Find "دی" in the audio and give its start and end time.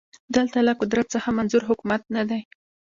2.29-2.41